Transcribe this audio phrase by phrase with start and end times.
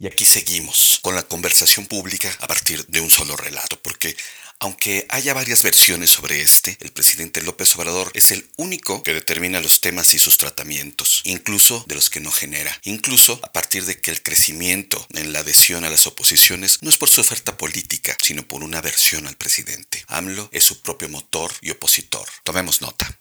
[0.00, 4.16] Y aquí seguimos con la conversación pública a partir de un solo relato, porque
[4.58, 9.60] aunque haya varias versiones sobre este, el presidente López Obrador es el único que determina
[9.60, 14.00] los temas y sus tratamientos, incluso de los que no genera, incluso a partir de
[14.00, 18.16] que el crecimiento en la adhesión a las oposiciones no es por su oferta política,
[18.22, 20.02] sino por una aversión al presidente.
[20.08, 22.26] AMLO es su propio motor y opositor.
[22.42, 23.20] Tomemos nota.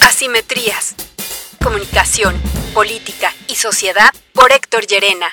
[0.00, 0.94] Asimetrías
[1.70, 2.36] Comunicación,
[2.74, 5.28] Política y Sociedad por Héctor Llerena.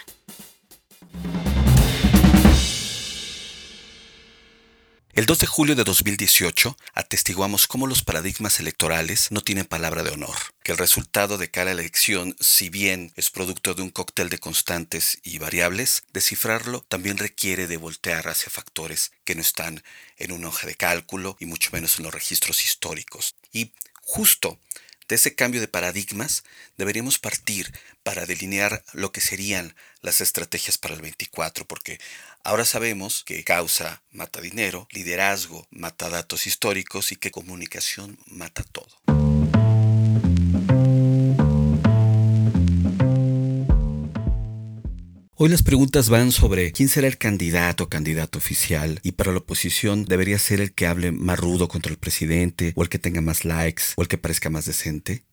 [5.13, 10.11] El 2 de julio de 2018 atestiguamos cómo los paradigmas electorales no tienen palabra de
[10.11, 14.37] honor, que el resultado de cada elección, si bien es producto de un cóctel de
[14.37, 19.83] constantes y variables, descifrarlo también requiere de voltear hacia factores que no están
[20.17, 23.33] en una hoja de cálculo y mucho menos en los registros históricos.
[23.51, 23.71] Y
[24.03, 24.59] justo
[25.07, 26.43] de ese cambio de paradigmas
[26.77, 31.99] deberíamos partir para delinear lo que serían las estrategias para el 24, porque
[32.43, 39.16] ahora sabemos que causa mata dinero, liderazgo mata datos históricos y que comunicación mata todo.
[45.39, 49.37] Hoy las preguntas van sobre quién será el candidato o candidato oficial y para la
[49.37, 53.21] oposición debería ser el que hable más rudo contra el presidente o el que tenga
[53.21, 55.26] más likes o el que parezca más decente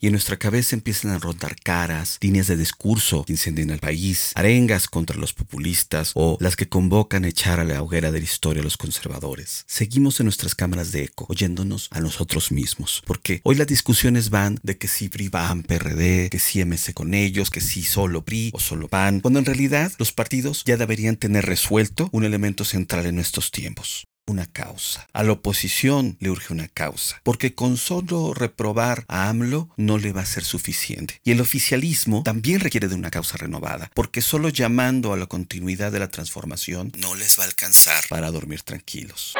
[0.00, 4.32] y en nuestra cabeza empiezan a rondar caras, líneas de discurso que incendian al país,
[4.34, 8.24] arengas contra los populistas o las que convocan a echar a la hoguera de la
[8.24, 9.64] historia a los conservadores.
[9.66, 14.58] Seguimos en nuestras cámaras de eco, oyéndonos a nosotros mismos, porque hoy las discusiones van
[14.62, 18.50] de que si PRI van PRD, que si MC con ellos, que si solo PRI
[18.54, 23.06] o solo PAN, cuando en realidad los partidos ya deberían tener resuelto un elemento central
[23.06, 25.06] en estos tiempos una causa.
[25.12, 30.12] A la oposición le urge una causa, porque con solo reprobar a AMLO no le
[30.12, 31.20] va a ser suficiente.
[31.24, 35.92] Y el oficialismo también requiere de una causa renovada, porque solo llamando a la continuidad
[35.92, 39.34] de la transformación no les va a alcanzar para dormir tranquilos.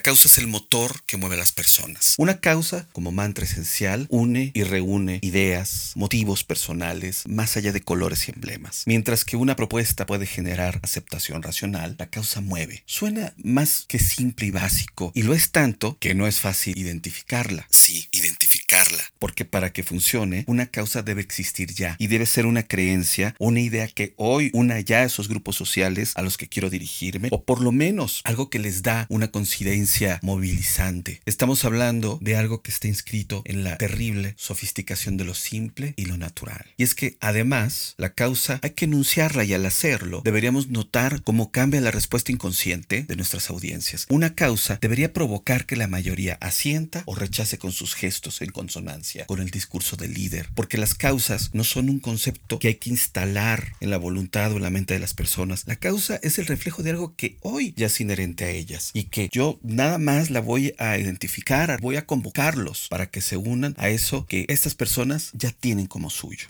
[0.00, 2.14] La causa es el motor que mueve a las personas.
[2.16, 8.26] Una causa, como mantra esencial, une y reúne ideas, motivos personales, más allá de colores
[8.26, 8.84] y emblemas.
[8.86, 12.82] Mientras que una propuesta puede generar aceptación racional, la causa mueve.
[12.86, 17.66] Suena más que simple y básico, y lo es tanto que no es fácil identificarla.
[17.68, 19.04] Sí, identificarla.
[19.18, 23.60] Porque para que funcione, una causa debe existir ya, y debe ser una creencia, una
[23.60, 27.44] idea que hoy una ya a esos grupos sociales a los que quiero dirigirme, o
[27.44, 29.89] por lo menos algo que les da una coincidencia
[30.22, 31.20] movilizante.
[31.26, 36.04] Estamos hablando de algo que está inscrito en la terrible sofisticación de lo simple y
[36.04, 36.64] lo natural.
[36.76, 41.50] Y es que además la causa hay que enunciarla y al hacerlo deberíamos notar cómo
[41.50, 44.06] cambia la respuesta inconsciente de nuestras audiencias.
[44.10, 49.26] Una causa debería provocar que la mayoría asienta o rechace con sus gestos en consonancia
[49.26, 52.90] con el discurso del líder, porque las causas no son un concepto que hay que
[52.90, 55.64] instalar en la voluntad o la mente de las personas.
[55.66, 59.04] La causa es el reflejo de algo que hoy ya es inherente a ellas y
[59.04, 63.74] que yo nada más la voy a identificar, voy a convocarlos para que se unan
[63.78, 66.48] a eso que estas personas ya tienen como suyo.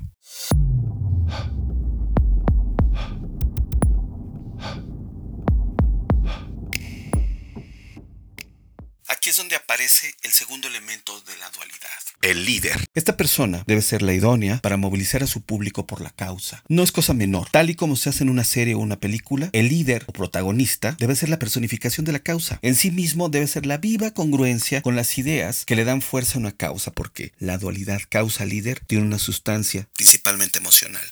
[9.31, 11.89] Es donde aparece el segundo elemento de la dualidad,
[12.21, 12.85] el líder.
[12.97, 16.65] Esta persona debe ser la idónea para movilizar a su público por la causa.
[16.67, 17.49] No es cosa menor.
[17.49, 20.97] Tal y como se hace en una serie o una película, el líder o protagonista
[20.99, 22.59] debe ser la personificación de la causa.
[22.63, 26.35] En sí mismo debe ser la viva congruencia con las ideas que le dan fuerza
[26.35, 31.05] a una causa, porque la dualidad causa-líder tiene una sustancia principalmente emocional.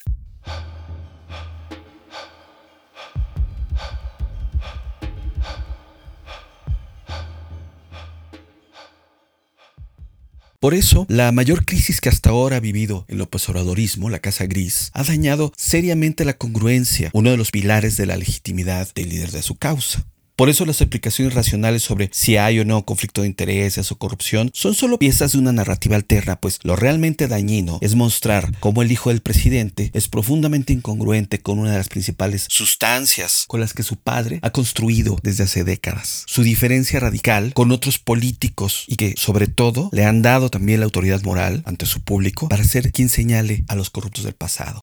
[10.59, 14.91] Por eso, la mayor crisis que hasta ahora ha vivido el oposidorismo, la Casa Gris,
[14.93, 19.41] ha dañado seriamente la congruencia, uno de los pilares de la legitimidad del líder de
[19.41, 20.05] su causa.
[20.39, 24.49] Por eso las explicaciones racionales sobre si hay o no conflicto de intereses o corrupción
[24.53, 28.89] son solo piezas de una narrativa alterna, pues lo realmente dañino es mostrar cómo el
[28.89, 33.83] hijo del presidente es profundamente incongruente con una de las principales sustancias con las que
[33.83, 36.23] su padre ha construido desde hace décadas.
[36.25, 40.85] Su diferencia radical con otros políticos y que sobre todo le han dado también la
[40.85, 44.79] autoridad moral ante su público para ser quien señale a los corruptos del pasado.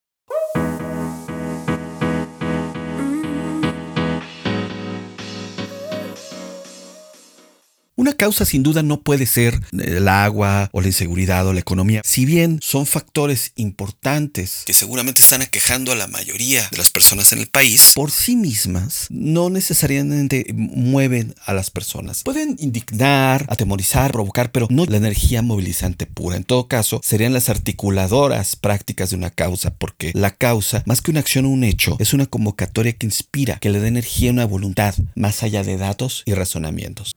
[8.07, 12.01] Una causa sin duda no puede ser el agua o la inseguridad o la economía,
[12.05, 17.33] si bien son factores importantes que seguramente están aquejando a la mayoría de las personas
[17.33, 22.23] en el país, por sí mismas no necesariamente mueven a las personas.
[22.23, 26.37] Pueden indignar, atemorizar, provocar, pero no la energía movilizante pura.
[26.37, 31.11] En todo caso, serían las articuladoras prácticas de una causa, porque la causa, más que
[31.11, 34.33] una acción o un hecho, es una convocatoria que inspira, que le da energía a
[34.33, 37.16] una voluntad, más allá de datos y razonamientos.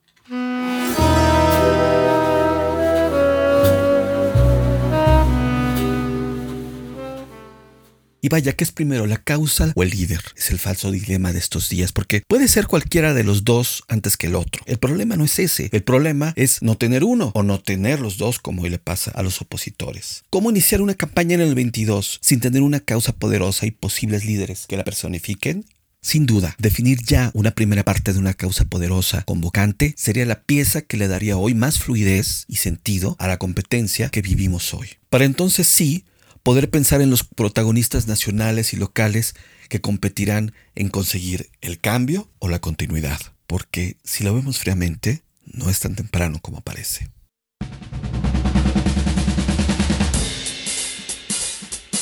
[8.22, 10.20] Y vaya, ¿qué es primero, la causa o el líder?
[10.37, 14.19] Es el falso dilema de estos días, porque puede ser cualquiera de los dos antes
[14.19, 14.62] que el otro.
[14.67, 18.19] El problema no es ese, el problema es no tener uno o no tener los
[18.19, 20.25] dos como hoy le pasa a los opositores.
[20.28, 24.66] ¿Cómo iniciar una campaña en el 22 sin tener una causa poderosa y posibles líderes
[24.69, 25.64] que la personifiquen?
[26.02, 30.81] Sin duda, definir ya una primera parte de una causa poderosa, convocante, sería la pieza
[30.81, 34.88] que le daría hoy más fluidez y sentido a la competencia que vivimos hoy.
[35.11, 36.05] Para entonces sí,
[36.42, 39.34] poder pensar en los protagonistas nacionales y locales
[39.69, 43.20] que competirán en conseguir el cambio o la continuidad.
[43.46, 47.10] Porque si lo vemos fríamente, no es tan temprano como parece.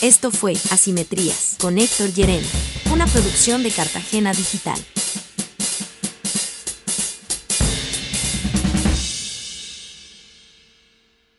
[0.00, 2.46] Esto fue Asimetrías con Héctor Llerena,
[2.92, 4.78] una producción de Cartagena Digital.